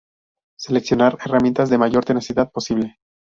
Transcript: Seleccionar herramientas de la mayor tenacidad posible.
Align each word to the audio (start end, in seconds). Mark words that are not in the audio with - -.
Seleccionar 0.57 1.19
herramientas 1.23 1.69
de 1.69 1.75
la 1.75 1.81
mayor 1.81 2.03
tenacidad 2.03 2.49
posible. 2.51 2.95